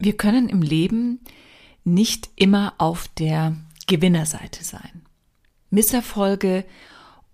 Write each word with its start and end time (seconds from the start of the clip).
Wir 0.00 0.16
können 0.16 0.48
im 0.48 0.62
Leben 0.62 1.20
nicht 1.84 2.30
immer 2.34 2.72
auf 2.78 3.06
der 3.18 3.54
Gewinnerseite 3.86 4.64
sein. 4.64 5.02
Misserfolge 5.68 6.64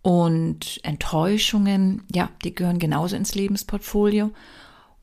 und 0.02 0.80
Enttäuschungen, 0.82 2.02
ja, 2.12 2.28
die 2.44 2.54
gehören 2.54 2.80
genauso 2.80 3.14
ins 3.14 3.36
Lebensportfolio. 3.36 4.32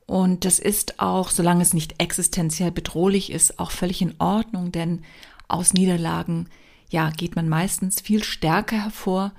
Und 0.04 0.44
das 0.44 0.58
ist 0.58 1.00
auch, 1.00 1.30
solange 1.30 1.62
es 1.62 1.72
nicht 1.72 2.02
existenziell 2.02 2.70
bedrohlich 2.70 3.32
ist, 3.32 3.58
auch 3.58 3.70
völlig 3.70 4.02
in 4.02 4.14
Ordnung, 4.18 4.70
denn 4.70 5.00
aus 5.48 5.72
Niederlagen, 5.72 6.50
ja, 6.90 7.08
geht 7.08 7.34
man 7.34 7.48
meistens 7.48 8.02
viel 8.02 8.22
stärker 8.22 8.84
hervor, 8.84 9.32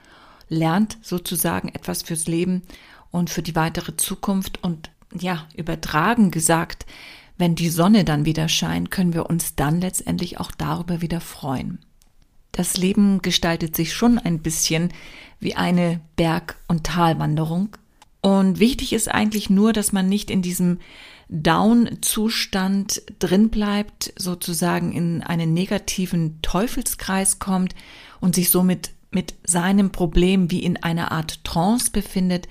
lernt 0.49 0.97
sozusagen 1.03 1.69
etwas 1.69 2.01
fürs 2.01 2.25
Leben 2.25 2.63
und 3.11 3.29
für 3.29 3.43
die 3.43 3.55
weitere 3.55 3.95
Zukunft 3.97 4.63
und 4.63 4.89
ja, 5.13 5.47
übertragen 5.55 6.31
gesagt, 6.31 6.87
wenn 7.37 7.55
die 7.55 7.69
Sonne 7.69 8.05
dann 8.05 8.25
wieder 8.25 8.47
scheint, 8.47 8.91
können 8.91 9.13
wir 9.13 9.29
uns 9.29 9.55
dann 9.55 9.81
letztendlich 9.81 10.39
auch 10.39 10.51
darüber 10.51 11.01
wieder 11.01 11.21
freuen. 11.21 11.79
Das 12.51 12.77
Leben 12.77 13.21
gestaltet 13.21 13.75
sich 13.75 13.93
schon 13.93 14.17
ein 14.17 14.39
bisschen 14.39 14.93
wie 15.39 15.55
eine 15.55 15.99
Berg- 16.15 16.55
und 16.67 16.85
Talwanderung. 16.85 17.75
Und 18.21 18.59
wichtig 18.59 18.93
ist 18.93 19.09
eigentlich 19.09 19.49
nur, 19.49 19.73
dass 19.73 19.91
man 19.91 20.07
nicht 20.07 20.31
in 20.31 20.41
diesem 20.41 20.79
Down-Zustand 21.27 23.01
drin 23.19 23.49
bleibt, 23.49 24.13
sozusagen 24.17 24.93
in 24.93 25.21
einen 25.21 25.53
negativen 25.53 26.41
Teufelskreis 26.41 27.39
kommt 27.39 27.75
und 28.21 28.35
sich 28.35 28.49
somit 28.49 28.91
mit 29.11 29.33
seinem 29.43 29.91
Problem 29.91 30.51
wie 30.51 30.63
in 30.63 30.77
einer 30.77 31.11
Art 31.11 31.43
Trance 31.43 31.91
befindet, 31.91 32.47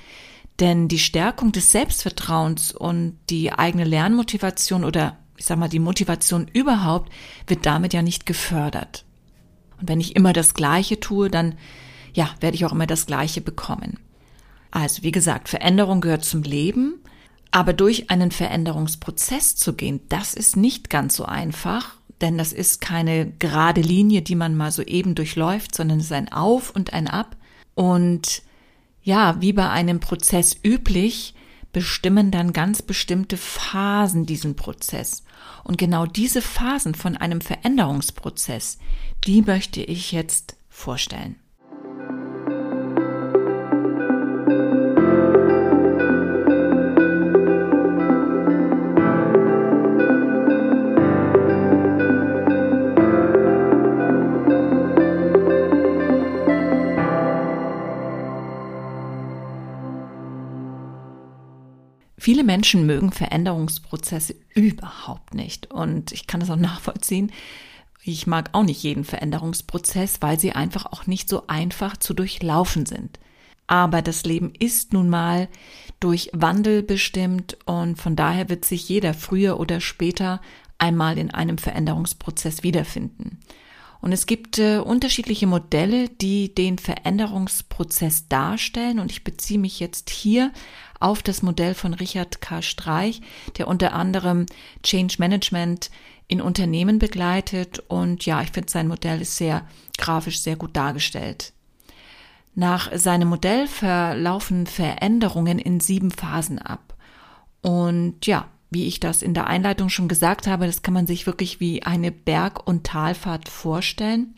denn 0.60 0.88
die 0.88 0.98
Stärkung 0.98 1.52
des 1.52 1.72
Selbstvertrauens 1.72 2.72
und 2.72 3.18
die 3.30 3.52
eigene 3.52 3.84
Lernmotivation 3.84 4.84
oder 4.84 5.18
ich 5.36 5.46
sag 5.46 5.58
mal 5.58 5.68
die 5.68 5.80
Motivation 5.80 6.48
überhaupt 6.52 7.12
wird 7.46 7.66
damit 7.66 7.92
ja 7.92 8.02
nicht 8.02 8.24
gefördert. 8.24 9.04
Und 9.80 9.88
wenn 9.88 10.00
ich 10.00 10.14
immer 10.14 10.32
das 10.32 10.54
Gleiche 10.54 11.00
tue, 11.00 11.28
dann 11.28 11.56
ja, 12.12 12.30
werde 12.40 12.54
ich 12.54 12.64
auch 12.64 12.72
immer 12.72 12.86
das 12.86 13.06
Gleiche 13.06 13.40
bekommen. 13.40 13.98
Also 14.70 15.02
wie 15.02 15.10
gesagt, 15.10 15.48
Veränderung 15.48 16.00
gehört 16.00 16.24
zum 16.24 16.42
Leben, 16.42 16.94
aber 17.50 17.72
durch 17.72 18.10
einen 18.10 18.30
Veränderungsprozess 18.30 19.56
zu 19.56 19.74
gehen, 19.74 20.00
das 20.08 20.34
ist 20.34 20.56
nicht 20.56 20.90
ganz 20.90 21.16
so 21.16 21.24
einfach, 21.24 21.96
denn 22.20 22.38
das 22.38 22.52
ist 22.52 22.80
keine 22.80 23.30
gerade 23.38 23.80
Linie, 23.80 24.22
die 24.22 24.36
man 24.36 24.56
mal 24.56 24.70
so 24.72 24.82
eben 24.82 25.14
durchläuft, 25.14 25.74
sondern 25.74 25.98
es 25.98 26.06
ist 26.06 26.12
ein 26.12 26.32
Auf 26.32 26.70
und 26.70 26.92
ein 26.92 27.08
Ab. 27.08 27.36
Und 27.74 28.42
ja, 29.04 29.40
wie 29.40 29.52
bei 29.52 29.68
einem 29.68 30.00
Prozess 30.00 30.56
üblich, 30.64 31.34
bestimmen 31.72 32.30
dann 32.30 32.52
ganz 32.52 32.80
bestimmte 32.82 33.36
Phasen 33.36 34.26
diesen 34.26 34.56
Prozess. 34.56 35.24
Und 35.62 35.76
genau 35.76 36.06
diese 36.06 36.40
Phasen 36.40 36.94
von 36.94 37.16
einem 37.16 37.40
Veränderungsprozess, 37.40 38.78
die 39.24 39.42
möchte 39.42 39.82
ich 39.82 40.12
jetzt 40.12 40.56
vorstellen. 40.68 41.36
Viele 62.24 62.42
Menschen 62.42 62.86
mögen 62.86 63.12
Veränderungsprozesse 63.12 64.34
überhaupt 64.54 65.34
nicht. 65.34 65.70
Und 65.70 66.10
ich 66.10 66.26
kann 66.26 66.40
das 66.40 66.48
auch 66.48 66.56
nachvollziehen. 66.70 67.30
Ich 68.02 68.26
mag 68.26 68.48
auch 68.52 68.62
nicht 68.62 68.82
jeden 68.82 69.04
Veränderungsprozess, 69.04 70.22
weil 70.22 70.40
sie 70.40 70.52
einfach 70.52 70.86
auch 70.86 71.06
nicht 71.06 71.28
so 71.28 71.46
einfach 71.48 71.98
zu 71.98 72.14
durchlaufen 72.14 72.86
sind. 72.86 73.20
Aber 73.66 74.00
das 74.00 74.24
Leben 74.24 74.54
ist 74.58 74.94
nun 74.94 75.10
mal 75.10 75.48
durch 76.00 76.30
Wandel 76.32 76.82
bestimmt 76.82 77.58
und 77.66 78.00
von 78.00 78.16
daher 78.16 78.48
wird 78.48 78.64
sich 78.64 78.88
jeder 78.88 79.12
früher 79.12 79.60
oder 79.60 79.82
später 79.82 80.40
einmal 80.78 81.18
in 81.18 81.30
einem 81.30 81.58
Veränderungsprozess 81.58 82.62
wiederfinden. 82.62 83.38
Und 84.00 84.12
es 84.12 84.24
gibt 84.24 84.58
äh, 84.58 84.78
unterschiedliche 84.78 85.46
Modelle, 85.46 86.08
die 86.08 86.54
den 86.54 86.78
Veränderungsprozess 86.78 88.28
darstellen. 88.28 88.98
Und 88.98 89.10
ich 89.10 89.24
beziehe 89.24 89.60
mich 89.60 89.80
jetzt 89.80 90.08
hier 90.08 90.52
auf 91.00 91.22
das 91.22 91.42
Modell 91.42 91.74
von 91.74 91.94
Richard 91.94 92.40
K. 92.40 92.62
Streich, 92.62 93.20
der 93.58 93.68
unter 93.68 93.92
anderem 93.92 94.46
Change 94.82 95.16
Management 95.18 95.90
in 96.28 96.40
Unternehmen 96.40 96.98
begleitet. 96.98 97.82
Und 97.88 98.26
ja, 98.26 98.42
ich 98.42 98.50
finde, 98.50 98.70
sein 98.70 98.88
Modell 98.88 99.20
ist 99.20 99.36
sehr 99.36 99.66
grafisch 99.98 100.40
sehr 100.40 100.56
gut 100.56 100.76
dargestellt. 100.76 101.52
Nach 102.54 102.90
seinem 102.96 103.28
Modell 103.28 103.66
verlaufen 103.66 104.66
Veränderungen 104.66 105.58
in 105.58 105.80
sieben 105.80 106.10
Phasen 106.10 106.58
ab. 106.58 106.94
Und 107.62 108.26
ja, 108.26 108.48
wie 108.70 108.86
ich 108.86 109.00
das 109.00 109.22
in 109.22 109.34
der 109.34 109.46
Einleitung 109.46 109.88
schon 109.88 110.08
gesagt 110.08 110.46
habe, 110.46 110.66
das 110.66 110.82
kann 110.82 110.94
man 110.94 111.06
sich 111.06 111.26
wirklich 111.26 111.60
wie 111.60 111.82
eine 111.82 112.12
Berg- 112.12 112.66
und 112.66 112.84
Talfahrt 112.84 113.48
vorstellen. 113.48 114.34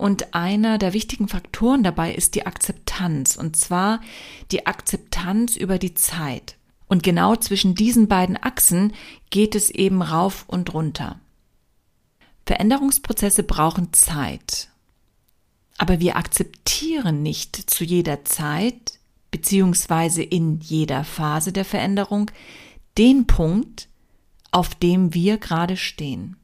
Und 0.00 0.32
einer 0.32 0.78
der 0.78 0.94
wichtigen 0.94 1.28
Faktoren 1.28 1.82
dabei 1.82 2.14
ist 2.14 2.34
die 2.34 2.46
Akzeptanz, 2.46 3.36
und 3.36 3.54
zwar 3.54 4.00
die 4.50 4.66
Akzeptanz 4.66 5.56
über 5.56 5.76
die 5.76 5.92
Zeit. 5.92 6.56
Und 6.86 7.02
genau 7.02 7.36
zwischen 7.36 7.74
diesen 7.74 8.08
beiden 8.08 8.42
Achsen 8.42 8.94
geht 9.28 9.54
es 9.54 9.68
eben 9.68 10.00
rauf 10.00 10.46
und 10.46 10.72
runter. 10.72 11.20
Veränderungsprozesse 12.46 13.42
brauchen 13.42 13.92
Zeit. 13.92 14.70
Aber 15.76 16.00
wir 16.00 16.16
akzeptieren 16.16 17.22
nicht 17.22 17.54
zu 17.70 17.84
jeder 17.84 18.24
Zeit, 18.24 18.98
beziehungsweise 19.30 20.22
in 20.22 20.60
jeder 20.60 21.04
Phase 21.04 21.52
der 21.52 21.66
Veränderung, 21.66 22.30
den 22.96 23.26
Punkt, 23.26 23.86
auf 24.50 24.74
dem 24.74 25.12
wir 25.12 25.36
gerade 25.36 25.76
stehen. 25.76 26.39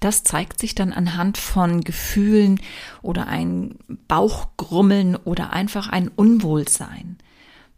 Das 0.00 0.22
zeigt 0.22 0.60
sich 0.60 0.74
dann 0.74 0.92
anhand 0.92 1.38
von 1.38 1.80
Gefühlen 1.82 2.60
oder 3.02 3.26
ein 3.26 3.78
Bauchgrummeln 4.06 5.16
oder 5.16 5.52
einfach 5.52 5.88
ein 5.88 6.08
Unwohlsein, 6.08 7.18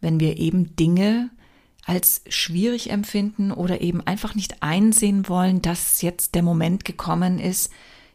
wenn 0.01 0.19
wir 0.19 0.37
eben 0.37 0.75
Dinge 0.75 1.31
als 1.85 2.21
schwierig 2.27 2.91
empfinden 2.91 3.51
oder 3.51 3.81
eben 3.81 4.05
einfach 4.05 4.35
nicht 4.35 4.61
einsehen 4.61 5.27
wollen, 5.27 5.61
dass 5.61 6.01
jetzt 6.01 6.35
der 6.35 6.43
Moment 6.43 6.85
gekommen 6.85 7.39
ist, 7.39 7.71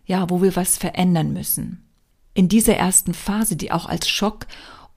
ja, 0.06 0.30
wo 0.30 0.40
wir 0.40 0.54
was 0.54 0.76
verändern 0.76 1.32
müssen. 1.32 1.82
In 2.32 2.48
dieser 2.48 2.76
ersten 2.76 3.12
Phase, 3.12 3.56
die 3.56 3.72
auch 3.72 3.86
als 3.86 4.08
Schock 4.08 4.46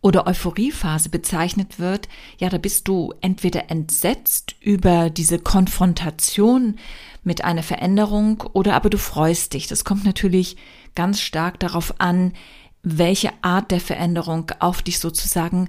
oder 0.01 0.27
Euphoriephase 0.27 1.09
bezeichnet 1.09 1.79
wird, 1.79 2.07
ja, 2.37 2.49
da 2.49 2.57
bist 2.57 2.87
du 2.87 3.13
entweder 3.21 3.69
entsetzt 3.69 4.55
über 4.61 5.09
diese 5.09 5.39
Konfrontation 5.39 6.77
mit 7.23 7.43
einer 7.43 7.63
Veränderung 7.63 8.43
oder 8.53 8.75
aber 8.75 8.89
du 8.89 8.97
freust 8.97 9.53
dich. 9.53 9.67
Das 9.67 9.83
kommt 9.83 10.05
natürlich 10.05 10.55
ganz 10.95 11.19
stark 11.19 11.59
darauf 11.59 11.95
an, 11.99 12.33
welche 12.81 13.31
Art 13.41 13.71
der 13.71 13.81
Veränderung 13.81 14.51
auf 14.59 14.81
dich 14.81 14.99
sozusagen 14.99 15.67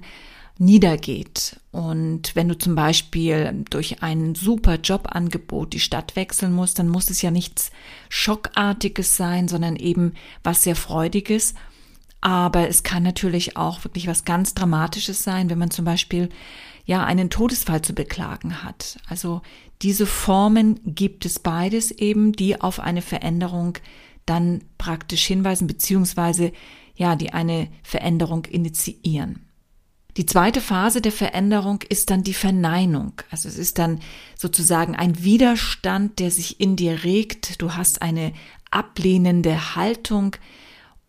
niedergeht. 0.57 1.59
Und 1.71 2.35
wenn 2.35 2.47
du 2.47 2.57
zum 2.57 2.75
Beispiel 2.75 3.65
durch 3.69 4.03
ein 4.03 4.35
super 4.35 4.75
Jobangebot 4.75 5.73
die 5.73 5.79
Stadt 5.79 6.15
wechseln 6.15 6.53
musst, 6.53 6.79
dann 6.79 6.87
muss 6.87 7.09
es 7.09 7.21
ja 7.21 7.31
nichts 7.31 7.71
Schockartiges 8.09 9.17
sein, 9.17 9.47
sondern 9.47 9.75
eben 9.75 10.13
was 10.43 10.63
sehr 10.63 10.75
Freudiges. 10.75 11.55
Aber 12.21 12.67
es 12.69 12.83
kann 12.83 13.03
natürlich 13.03 13.57
auch 13.57 13.83
wirklich 13.83 14.07
was 14.07 14.25
ganz 14.25 14.53
Dramatisches 14.53 15.23
sein, 15.23 15.49
wenn 15.49 15.57
man 15.57 15.71
zum 15.71 15.85
Beispiel 15.85 16.29
ja 16.85 17.03
einen 17.03 17.29
Todesfall 17.29 17.81
zu 17.81 17.93
beklagen 17.93 18.63
hat. 18.63 18.99
Also 19.07 19.41
diese 19.81 20.05
Formen 20.05 20.79
gibt 20.85 21.25
es 21.25 21.39
beides 21.39 21.91
eben, 21.91 22.33
die 22.33 22.61
auf 22.61 22.79
eine 22.79 23.01
Veränderung 23.01 23.77
dann 24.25 24.63
praktisch 24.77 25.25
hinweisen, 25.25 25.67
beziehungsweise 25.67 26.51
ja, 26.95 27.15
die 27.15 27.33
eine 27.33 27.69
Veränderung 27.81 28.45
initiieren. 28.45 29.47
Die 30.17 30.25
zweite 30.25 30.59
Phase 30.59 31.01
der 31.01 31.13
Veränderung 31.13 31.79
ist 31.87 32.09
dann 32.09 32.21
die 32.21 32.33
Verneinung. 32.33 33.13
Also 33.31 33.47
es 33.47 33.57
ist 33.57 33.79
dann 33.79 34.01
sozusagen 34.35 34.95
ein 34.95 35.23
Widerstand, 35.23 36.19
der 36.19 36.31
sich 36.31 36.59
in 36.59 36.75
dir 36.75 37.03
regt. 37.03 37.61
Du 37.61 37.75
hast 37.75 38.01
eine 38.01 38.33
ablehnende 38.69 39.75
Haltung, 39.75 40.35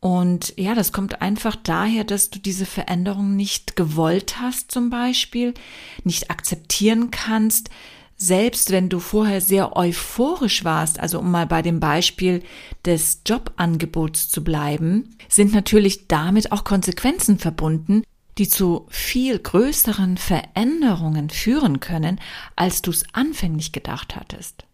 und 0.02 0.54
ja, 0.56 0.74
das 0.74 0.90
kommt 0.90 1.22
einfach 1.22 1.54
daher, 1.54 2.02
dass 2.02 2.28
du 2.28 2.40
diese 2.40 2.66
Veränderung 2.66 3.36
nicht 3.36 3.76
gewollt 3.76 4.40
hast, 4.40 4.72
zum 4.72 4.90
Beispiel, 4.90 5.54
nicht 6.02 6.28
akzeptieren 6.28 7.12
kannst, 7.12 7.70
selbst 8.16 8.72
wenn 8.72 8.88
du 8.88 8.98
vorher 8.98 9.40
sehr 9.40 9.76
euphorisch 9.76 10.64
warst, 10.64 10.98
also 10.98 11.20
um 11.20 11.30
mal 11.30 11.46
bei 11.46 11.62
dem 11.62 11.78
Beispiel 11.78 12.42
des 12.84 13.20
Jobangebots 13.24 14.28
zu 14.28 14.42
bleiben, 14.42 15.16
sind 15.28 15.54
natürlich 15.54 16.08
damit 16.08 16.50
auch 16.50 16.64
Konsequenzen 16.64 17.38
verbunden, 17.38 18.02
die 18.38 18.48
zu 18.48 18.86
viel 18.88 19.38
größeren 19.38 20.16
Veränderungen 20.16 21.30
führen 21.30 21.78
können, 21.78 22.20
als 22.56 22.82
du 22.82 22.90
es 22.90 23.04
anfänglich 23.12 23.70
gedacht 23.70 24.16
hattest. 24.16 24.64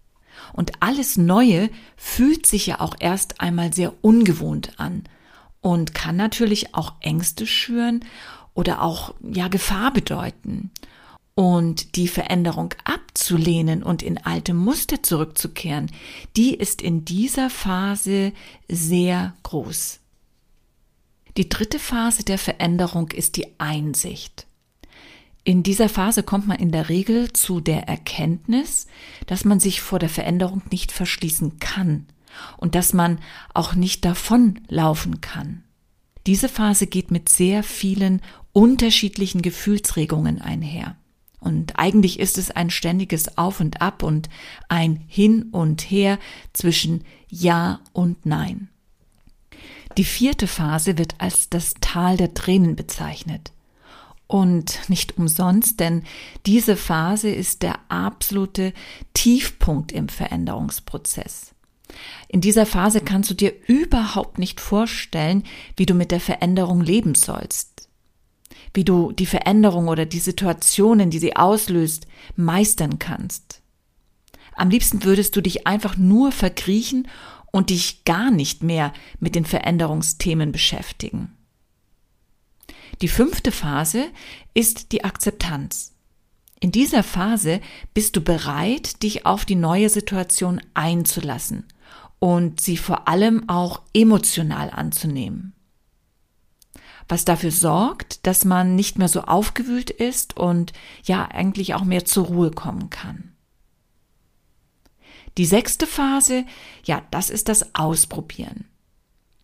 Und 0.54 0.72
alles 0.80 1.18
Neue 1.18 1.68
fühlt 1.98 2.46
sich 2.46 2.66
ja 2.68 2.80
auch 2.80 2.96
erst 2.98 3.42
einmal 3.42 3.74
sehr 3.74 3.92
ungewohnt 4.00 4.72
an 4.78 5.04
und 5.68 5.92
kann 5.92 6.16
natürlich 6.16 6.74
auch 6.74 6.94
Ängste 7.00 7.46
schüren 7.46 8.02
oder 8.54 8.80
auch 8.80 9.14
ja 9.20 9.48
Gefahr 9.48 9.92
bedeuten. 9.92 10.70
Und 11.34 11.94
die 11.94 12.08
Veränderung 12.08 12.74
abzulehnen 12.84 13.82
und 13.82 14.02
in 14.02 14.16
alte 14.16 14.54
Muster 14.54 15.02
zurückzukehren, 15.02 15.90
die 16.38 16.54
ist 16.54 16.80
in 16.80 17.04
dieser 17.04 17.50
Phase 17.50 18.32
sehr 18.66 19.34
groß. 19.42 20.00
Die 21.36 21.50
dritte 21.50 21.78
Phase 21.78 22.24
der 22.24 22.38
Veränderung 22.38 23.10
ist 23.10 23.36
die 23.36 23.60
Einsicht. 23.60 24.46
In 25.44 25.62
dieser 25.62 25.90
Phase 25.90 26.22
kommt 26.22 26.48
man 26.48 26.58
in 26.58 26.72
der 26.72 26.88
Regel 26.88 27.34
zu 27.34 27.60
der 27.60 27.86
Erkenntnis, 27.88 28.86
dass 29.26 29.44
man 29.44 29.60
sich 29.60 29.82
vor 29.82 29.98
der 29.98 30.08
Veränderung 30.08 30.62
nicht 30.70 30.92
verschließen 30.92 31.58
kann 31.58 32.06
und 32.56 32.74
dass 32.74 32.92
man 32.92 33.18
auch 33.54 33.74
nicht 33.74 34.04
davonlaufen 34.04 35.20
kann. 35.20 35.64
Diese 36.26 36.48
Phase 36.48 36.86
geht 36.86 37.10
mit 37.10 37.28
sehr 37.28 37.62
vielen 37.62 38.20
unterschiedlichen 38.52 39.42
Gefühlsregungen 39.42 40.42
einher. 40.42 40.96
Und 41.40 41.78
eigentlich 41.78 42.18
ist 42.18 42.36
es 42.36 42.50
ein 42.50 42.70
ständiges 42.70 43.38
Auf 43.38 43.60
und 43.60 43.80
Ab 43.80 44.02
und 44.02 44.28
ein 44.68 45.04
Hin 45.06 45.44
und 45.52 45.82
Her 45.82 46.18
zwischen 46.52 47.04
Ja 47.28 47.80
und 47.92 48.26
Nein. 48.26 48.68
Die 49.96 50.04
vierte 50.04 50.46
Phase 50.46 50.98
wird 50.98 51.14
als 51.18 51.48
das 51.48 51.74
Tal 51.80 52.16
der 52.16 52.34
Tränen 52.34 52.76
bezeichnet. 52.76 53.52
Und 54.26 54.78
nicht 54.88 55.16
umsonst, 55.16 55.80
denn 55.80 56.02
diese 56.44 56.76
Phase 56.76 57.30
ist 57.30 57.62
der 57.62 57.78
absolute 57.88 58.74
Tiefpunkt 59.14 59.90
im 59.90 60.08
Veränderungsprozess. 60.08 61.54
In 62.28 62.40
dieser 62.40 62.66
Phase 62.66 63.00
kannst 63.00 63.30
du 63.30 63.34
dir 63.34 63.54
überhaupt 63.66 64.38
nicht 64.38 64.60
vorstellen, 64.60 65.44
wie 65.76 65.86
du 65.86 65.94
mit 65.94 66.10
der 66.10 66.20
Veränderung 66.20 66.82
leben 66.82 67.14
sollst, 67.14 67.88
wie 68.74 68.84
du 68.84 69.12
die 69.12 69.26
Veränderung 69.26 69.88
oder 69.88 70.04
die 70.04 70.18
Situationen, 70.18 71.10
die 71.10 71.18
sie 71.18 71.36
auslöst, 71.36 72.06
meistern 72.36 72.98
kannst. 72.98 73.62
Am 74.54 74.70
liebsten 74.70 75.04
würdest 75.04 75.36
du 75.36 75.40
dich 75.40 75.66
einfach 75.66 75.96
nur 75.96 76.32
verkriechen 76.32 77.08
und 77.50 77.70
dich 77.70 78.04
gar 78.04 78.30
nicht 78.30 78.62
mehr 78.62 78.92
mit 79.20 79.34
den 79.34 79.46
Veränderungsthemen 79.46 80.52
beschäftigen. 80.52 81.32
Die 83.00 83.08
fünfte 83.08 83.52
Phase 83.52 84.08
ist 84.54 84.92
die 84.92 85.04
Akzeptanz. 85.04 85.94
In 86.60 86.72
dieser 86.72 87.04
Phase 87.04 87.60
bist 87.94 88.16
du 88.16 88.20
bereit, 88.20 89.02
dich 89.04 89.24
auf 89.24 89.44
die 89.44 89.54
neue 89.54 89.88
Situation 89.88 90.60
einzulassen 90.74 91.64
und 92.18 92.60
sie 92.60 92.76
vor 92.76 93.08
allem 93.08 93.48
auch 93.48 93.82
emotional 93.94 94.70
anzunehmen. 94.70 95.54
Was 97.08 97.24
dafür 97.24 97.50
sorgt, 97.50 98.26
dass 98.26 98.44
man 98.44 98.74
nicht 98.74 98.98
mehr 98.98 99.08
so 99.08 99.22
aufgewühlt 99.22 99.90
ist 99.90 100.36
und 100.36 100.72
ja 101.04 101.26
eigentlich 101.26 101.74
auch 101.74 101.84
mehr 101.84 102.04
zur 102.04 102.26
Ruhe 102.26 102.50
kommen 102.50 102.90
kann. 102.90 103.32
Die 105.38 105.46
sechste 105.46 105.86
Phase, 105.86 106.44
ja, 106.84 107.02
das 107.10 107.30
ist 107.30 107.48
das 107.48 107.74
Ausprobieren. 107.74 108.64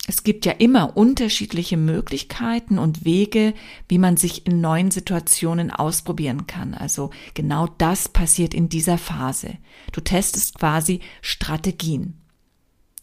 Es 0.07 0.23
gibt 0.23 0.45
ja 0.45 0.53
immer 0.53 0.99
unterschiedliche 0.99 1.79
Möglichkeiten 1.79 2.79
und 2.79 3.07
Wege, 3.07 3.55
wie 3.89 3.99
man 3.99 4.19
sich 4.19 4.47
in 4.47 4.61
neuen 4.61 4.91
Situationen 4.91 5.71
ausprobieren 5.71 6.47
kann. 6.47 6.75
Also 6.75 7.09
genau 7.33 7.69
das 7.79 8.11
passiert 8.11 8.53
in 8.53 8.69
dieser 8.69 8.99
Phase. 8.99 9.57
Du 9.93 10.03
testest 10.03 10.59
quasi 10.59 11.01
Strategien 11.23 12.24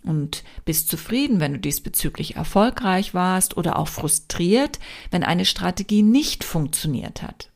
und 0.03 0.43
bist 0.65 0.89
zufrieden, 0.89 1.39
wenn 1.39 1.53
du 1.53 1.59
diesbezüglich 1.59 2.35
erfolgreich 2.35 3.13
warst 3.13 3.57
oder 3.57 3.77
auch 3.77 3.87
frustriert, 3.87 4.79
wenn 5.11 5.23
eine 5.23 5.45
Strategie 5.45 6.01
nicht 6.01 6.43
funktioniert 6.43 7.21
hat. 7.21 7.49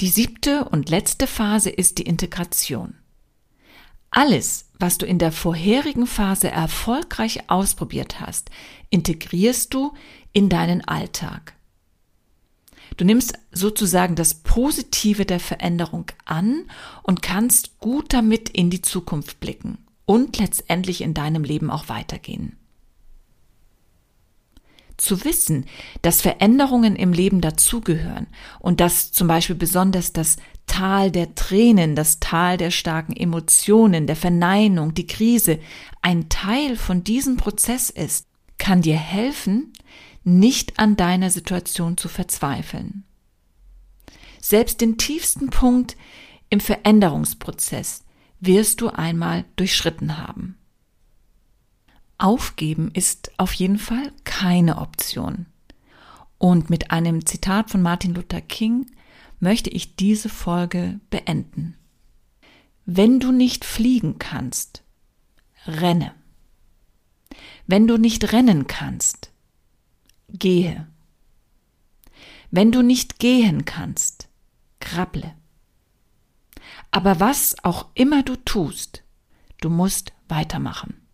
Die 0.00 0.08
siebte 0.08 0.64
und 0.64 0.90
letzte 0.90 1.26
Phase 1.26 1.70
ist 1.70 1.98
die 1.98 2.04
Integration. 2.04 2.94
Alles, 4.10 4.66
was 4.78 4.96
du 4.96 5.06
in 5.06 5.18
der 5.18 5.32
vorherigen 5.32 6.06
Phase 6.06 6.48
erfolgreich 6.48 7.50
ausprobiert 7.50 8.20
hast, 8.20 8.50
integrierst 8.90 9.74
du 9.74 9.92
in 10.32 10.48
deinen 10.48 10.82
Alltag. 10.86 11.54
Du 12.96 13.04
nimmst 13.04 13.34
sozusagen 13.52 14.14
das 14.14 14.34
Positive 14.34 15.26
der 15.26 15.40
Veränderung 15.40 16.06
an 16.24 16.64
und 17.02 17.20
kannst 17.20 17.78
gut 17.80 18.14
damit 18.14 18.48
in 18.48 18.70
die 18.70 18.80
Zukunft 18.80 19.40
blicken 19.40 19.78
und 20.08 20.38
letztendlich 20.38 21.02
in 21.02 21.12
deinem 21.12 21.44
Leben 21.44 21.70
auch 21.70 21.90
weitergehen. 21.90 22.56
Zu 24.96 25.22
wissen, 25.22 25.66
dass 26.00 26.22
Veränderungen 26.22 26.96
im 26.96 27.12
Leben 27.12 27.42
dazugehören 27.42 28.26
und 28.58 28.80
dass 28.80 29.12
zum 29.12 29.28
Beispiel 29.28 29.54
besonders 29.54 30.14
das 30.14 30.38
Tal 30.66 31.10
der 31.10 31.34
Tränen, 31.34 31.94
das 31.94 32.20
Tal 32.20 32.56
der 32.56 32.70
starken 32.70 33.14
Emotionen, 33.14 34.06
der 34.06 34.16
Verneinung, 34.16 34.94
die 34.94 35.06
Krise 35.06 35.58
ein 36.00 36.30
Teil 36.30 36.76
von 36.76 37.04
diesem 37.04 37.36
Prozess 37.36 37.90
ist, 37.90 38.26
kann 38.56 38.80
dir 38.80 38.96
helfen, 38.96 39.74
nicht 40.24 40.78
an 40.78 40.96
deiner 40.96 41.28
Situation 41.28 41.98
zu 41.98 42.08
verzweifeln. 42.08 43.04
Selbst 44.40 44.80
den 44.80 44.96
tiefsten 44.96 45.50
Punkt 45.50 45.98
im 46.48 46.60
Veränderungsprozess 46.60 48.04
wirst 48.40 48.80
du 48.80 48.88
einmal 48.88 49.44
durchschritten 49.56 50.18
haben. 50.18 50.56
Aufgeben 52.18 52.90
ist 52.92 53.32
auf 53.38 53.52
jeden 53.52 53.78
Fall 53.78 54.12
keine 54.24 54.78
Option. 54.78 55.46
Und 56.38 56.70
mit 56.70 56.90
einem 56.90 57.26
Zitat 57.26 57.70
von 57.70 57.82
Martin 57.82 58.14
Luther 58.14 58.40
King 58.40 58.86
möchte 59.40 59.70
ich 59.70 59.96
diese 59.96 60.28
Folge 60.28 61.00
beenden. 61.10 61.76
Wenn 62.86 63.20
du 63.20 63.32
nicht 63.32 63.64
fliegen 63.64 64.18
kannst, 64.18 64.82
renne. 65.66 66.14
Wenn 67.66 67.86
du 67.86 67.98
nicht 67.98 68.32
rennen 68.32 68.66
kannst, 68.66 69.30
gehe. 70.28 70.86
Wenn 72.50 72.72
du 72.72 72.82
nicht 72.82 73.18
gehen 73.18 73.64
kannst, 73.64 74.28
krabble. 74.80 75.34
Aber 76.90 77.20
was 77.20 77.56
auch 77.62 77.88
immer 77.94 78.22
du 78.22 78.36
tust, 78.36 79.04
du 79.60 79.70
musst 79.70 80.12
weitermachen. 80.28 81.07